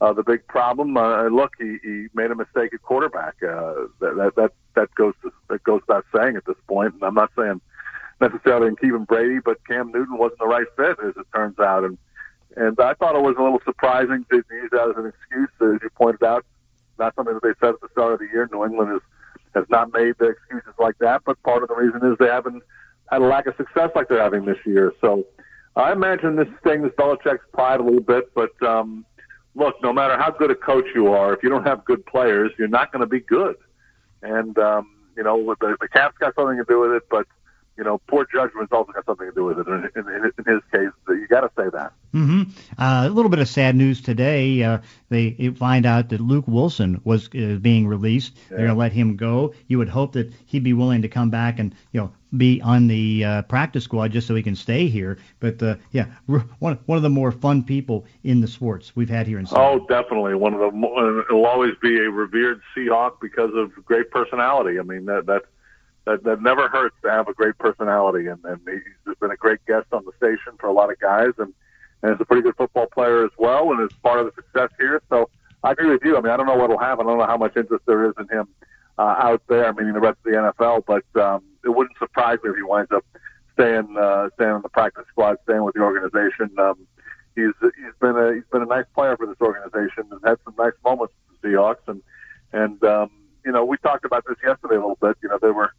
[0.00, 0.96] uh, the big problem.
[0.96, 3.36] Uh, look, he, he made a mistake at quarterback.
[3.40, 6.94] Uh, that, that that that goes to, that goes without saying at this point.
[6.94, 7.60] And I'm not saying
[8.20, 11.84] necessarily in Kevin Brady, but Cam Newton wasn't the right fit, as it turns out.
[11.84, 11.98] And
[12.56, 15.80] and I thought it was a little surprising to use that as an excuse, as
[15.84, 16.44] you pointed out.
[16.98, 18.48] Not something that they said at the start of the year.
[18.50, 19.02] New England is
[19.56, 22.62] has not made the excuses like that, but part of the reason is they haven't
[23.10, 24.92] had a lack of success like they're having this year.
[25.00, 25.24] So
[25.74, 29.04] I imagine this thing stings Belichick's pride a little bit, but um,
[29.54, 32.52] look, no matter how good a coach you are, if you don't have good players,
[32.58, 33.56] you're not going to be good.
[34.22, 37.26] And um, you know, the, the cap's got something to do with it, but
[37.76, 39.66] you know, poor judgment's also got something to do with it.
[39.66, 41.92] In, in, in his case, you got to say that.
[42.12, 42.42] hmm
[42.78, 44.62] Uh, a little bit of sad news today.
[44.62, 48.36] Uh, they find out that Luke Wilson was uh, being released.
[48.48, 49.54] They're going to let him go.
[49.68, 52.88] You would hope that he'd be willing to come back and you know be on
[52.88, 55.18] the uh, practice squad just so he can stay here.
[55.40, 56.06] But uh, yeah,
[56.58, 59.46] one one of the more fun people in the sports we've had here in.
[59.46, 59.80] Seattle.
[59.82, 61.24] Oh, definitely one of the.
[61.28, 64.78] It'll always be a revered Seahawk because of great personality.
[64.78, 65.44] I mean that that
[66.06, 69.64] that, that never hurts to have a great personality, and, and he's been a great
[69.66, 71.52] guest on the station for a lot of guys, and
[72.02, 74.70] and is a pretty good football player as well, and is part of the success
[74.78, 75.02] here.
[75.08, 75.30] So
[75.64, 76.16] I agree with you.
[76.16, 77.06] I mean, I don't know what'll happen.
[77.06, 78.48] I don't know how much interest there is in him
[78.98, 82.50] uh, out there, meaning the rest of the NFL, but um, it wouldn't surprise me
[82.50, 83.04] if he winds up
[83.54, 86.50] staying uh, staying on the practice squad, staying with the organization.
[86.58, 86.86] Um,
[87.34, 90.54] he's he's been a he's been a nice player for this organization and had some
[90.58, 92.02] nice moments with the Seahawks, and
[92.52, 93.10] and um,
[93.44, 95.16] you know we talked about this yesterday a little bit.
[95.22, 95.72] You know they were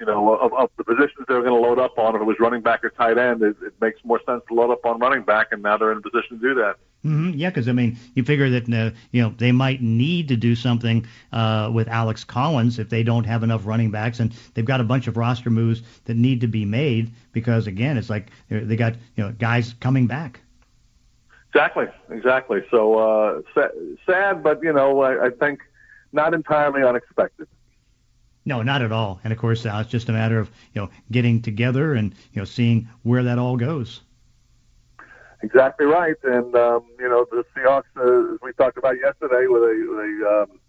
[0.00, 2.24] you know, of, of the positions they were going to load up on, if it
[2.24, 4.98] was running back or tight end, it, it makes more sense to load up on
[4.98, 6.76] running back, and now they're in a position to do that.
[7.02, 10.36] hmm Yeah, because I mean, you figure that uh, you know they might need to
[10.36, 14.64] do something uh, with Alex Collins if they don't have enough running backs, and they've
[14.64, 18.30] got a bunch of roster moves that need to be made because again, it's like
[18.48, 20.40] they got you know guys coming back.
[21.52, 22.60] Exactly, exactly.
[22.70, 23.74] So uh, sa-
[24.06, 25.60] sad, but you know, I, I think
[26.12, 27.48] not entirely unexpected.
[28.44, 29.20] No, not at all.
[29.22, 32.40] And of course, uh, it's just a matter of you know getting together and you
[32.40, 34.00] know seeing where that all goes.
[35.42, 36.16] Exactly right.
[36.24, 40.42] And um, you know, the Seahawks, uh, as we talked about yesterday, with a, a,
[40.42, 40.60] um,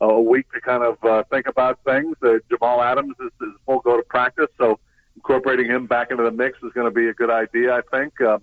[0.00, 2.16] a week to kind of uh, think about things.
[2.22, 4.78] Uh, Jamal Adams is, is full go to practice, so
[5.16, 8.20] incorporating him back into the mix is going to be a good idea, I think.
[8.20, 8.42] Um,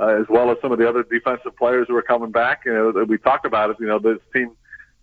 [0.00, 2.62] uh, as well as some of the other defensive players who are coming back.
[2.64, 3.76] You know, we talked about it.
[3.80, 4.52] You know, this team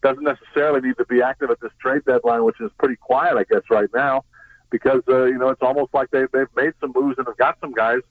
[0.06, 3.44] doesn't necessarily need to be active at this trade deadline, which is pretty quiet, I
[3.52, 4.24] guess, right now,
[4.70, 7.58] because uh, you know it's almost like they they've made some moves and have got
[7.60, 8.02] some guys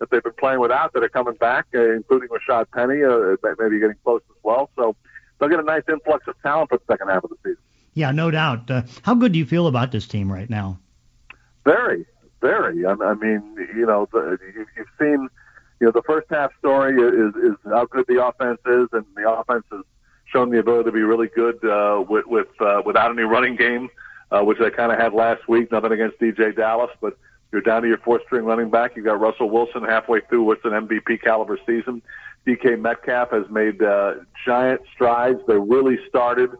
[0.00, 3.78] that they've been playing without that are coming back, uh, including Rashad Penny, uh, maybe
[3.78, 4.68] getting close as well.
[4.74, 4.96] So
[5.38, 7.62] they'll get a nice influx of talent for the second half of the season.
[7.94, 8.68] Yeah, no doubt.
[8.68, 10.80] Uh, how good do you feel about this team right now?
[11.64, 12.04] Very,
[12.40, 12.84] very.
[12.84, 15.28] I, I mean, you know, the, you, you've seen,
[15.78, 19.30] you know, the first half story is is how good the offense is, and the
[19.30, 19.82] offense has
[20.34, 23.88] shown the ability to be really good uh, with with uh, without any running game,
[24.30, 25.70] uh, which they kind of had last week.
[25.70, 27.16] Nothing against DJ Dallas, but
[27.52, 28.96] you're down to your fourth string running back.
[28.96, 32.02] You've got Russell Wilson halfway through what's an MVP caliber season.
[32.46, 34.14] DK Metcalf has made uh,
[34.44, 35.40] giant strides.
[35.46, 36.50] They really started,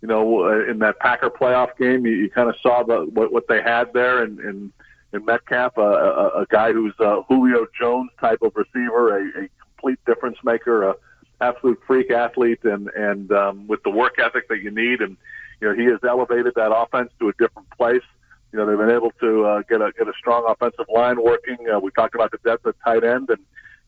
[0.00, 2.06] you know, uh, in that Packer playoff game.
[2.06, 4.72] You, you kind of saw the, what, what they had there, and in,
[5.12, 9.48] in Metcalf, uh, a, a guy who's a Julio Jones type of receiver, a, a
[9.76, 10.94] complete difference maker, a
[11.40, 15.16] absolute freak athlete, and and um, with the work ethic that you need, and
[15.60, 18.02] you know he has elevated that offense to a different place.
[18.52, 21.58] You know, they've been able to uh, get a get a strong offensive line working.
[21.72, 23.40] Uh, we talked about the depth at tight end, and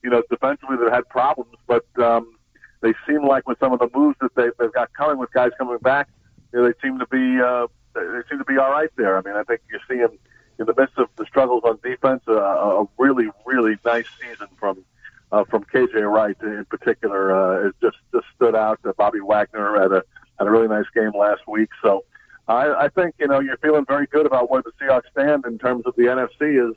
[0.02, 2.36] you know, defensively they've had problems, but um,
[2.80, 5.50] they seem like with some of the moves that they, they've got coming with guys
[5.58, 6.08] coming back,
[6.52, 9.16] you know, they seem to be uh, they seem to be all right there.
[9.16, 10.18] I mean, I think you're seeing
[10.58, 14.84] in the midst of the struggles on defense uh, a really really nice season from
[15.32, 17.34] uh, from KJ Wright in particular.
[17.34, 18.80] Uh, it just just stood out.
[18.84, 20.02] Uh, Bobby Wagner had a
[20.38, 22.04] had a really nice game last week, so.
[22.48, 25.56] I, I think you know you're feeling very good about where the Seahawks stand in
[25.58, 26.74] terms of the NFC is,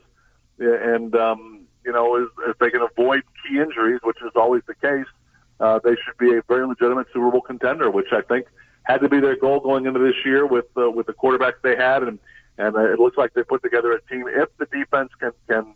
[0.60, 4.74] and um, you know is if they can avoid key injuries, which is always the
[4.76, 5.06] case,
[5.58, 8.46] uh, they should be a very legitimate Super Bowl contender, which I think
[8.84, 11.74] had to be their goal going into this year with uh, with the quarterbacks they
[11.74, 12.18] had, and
[12.58, 14.26] and it looks like they put together a team.
[14.28, 15.74] If the defense can can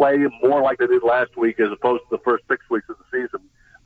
[0.00, 2.96] play more like they did last week as opposed to the first six weeks of
[2.96, 3.40] the season,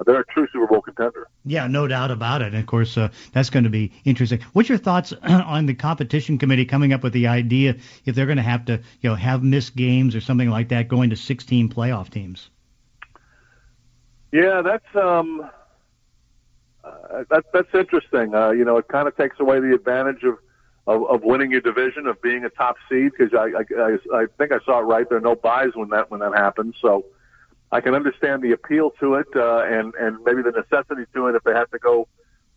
[0.07, 1.27] they're a true Super Bowl contender.
[1.45, 2.49] Yeah, no doubt about it.
[2.49, 4.41] And of course, uh, that's going to be interesting.
[4.53, 8.37] What's your thoughts on the competition committee coming up with the idea if they're going
[8.37, 11.69] to have to, you know, have missed games or something like that, going to 16
[11.69, 12.49] playoff teams?
[14.31, 15.49] Yeah, that's um,
[16.85, 18.35] uh, that, that's interesting.
[18.35, 20.39] Uh, you know, it kind of takes away the advantage of,
[20.87, 24.53] of of winning your division, of being a top seed, because I, I I think
[24.53, 25.09] I saw it right.
[25.09, 27.05] There are no byes when that when that happens, so
[27.72, 31.35] I can understand the appeal to it uh, and and maybe the necessity to it
[31.35, 32.09] if they have to go.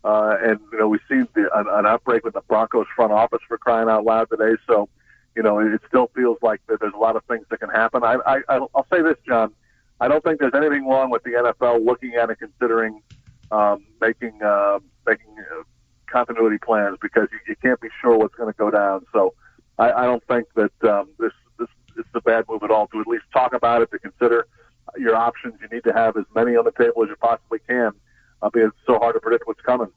[0.04, 3.40] Uh, and you know we see the, an, an outbreak with the Broncos front office
[3.48, 4.56] for crying out loud today.
[4.66, 4.88] So
[5.34, 8.04] you know it still feels like that there's a lot of things that can happen.
[8.04, 9.52] I, I I'll say this, John.
[10.00, 13.02] I don't think there's anything wrong with the NFL looking at and considering
[13.50, 15.62] um, making uh, making uh,
[16.10, 19.06] continuity plans because you, you can't be sure what's going to go down.
[19.12, 19.34] So
[19.78, 23.00] I, I don't think that um, this this is a bad move at all to
[23.00, 24.46] at least talk about it to consider
[24.96, 25.54] your options.
[25.60, 27.92] You need to have as many on the table as you possibly can
[28.42, 29.88] uh, because it's so hard to predict what's coming.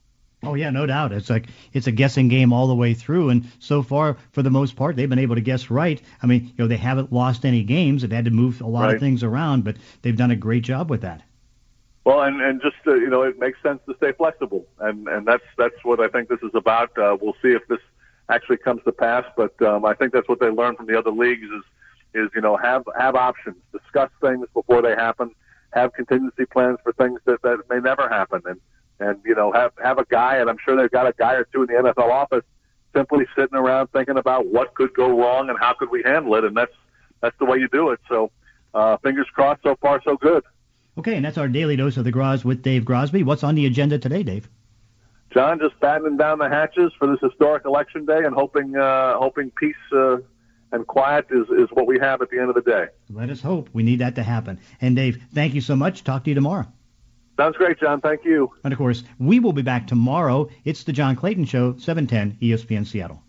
[0.44, 1.12] Oh yeah, no doubt.
[1.12, 4.50] It's like it's a guessing game all the way through, and so far, for the
[4.50, 6.02] most part, they've been able to guess right.
[6.20, 8.02] I mean, you know, they haven't lost any games.
[8.02, 8.94] They've had to move a lot right.
[8.94, 11.22] of things around, but they've done a great job with that.
[12.04, 15.26] Well, and and just uh, you know, it makes sense to stay flexible, and and
[15.26, 16.96] that's that's what I think this is about.
[16.98, 17.78] Uh, we'll see if this
[18.28, 21.10] actually comes to pass, but um, I think that's what they learned from the other
[21.10, 21.62] leagues is
[22.14, 25.30] is you know have have options, discuss things before they happen,
[25.72, 28.60] have contingency plans for things that that may never happen, and
[28.98, 31.44] and you know have have a guy, and I'm sure they've got a guy or
[31.52, 32.44] two in the NFL office
[32.94, 36.44] simply sitting around thinking about what could go wrong and how could we handle it,
[36.44, 36.74] and that's
[37.20, 38.00] that's the way you do it.
[38.08, 38.30] So
[38.74, 39.62] uh, fingers crossed.
[39.62, 40.42] So far, so good.
[40.98, 43.24] Okay, and that's our daily dose of the Groz with Dave Grosby.
[43.24, 44.48] What's on the agenda today, Dave?
[45.32, 49.50] John, just battening down the hatches for this historic election day and hoping uh, hoping
[49.52, 50.18] peace uh,
[50.72, 52.86] and quiet is, is what we have at the end of the day.
[53.10, 53.70] Let us hope.
[53.72, 54.60] We need that to happen.
[54.80, 56.04] And Dave, thank you so much.
[56.04, 56.66] Talk to you tomorrow.
[57.38, 58.00] Sounds great, John.
[58.02, 58.52] Thank you.
[58.62, 60.50] And of course, we will be back tomorrow.
[60.64, 63.22] It's the John Clayton Show, 710 ESPN Seattle.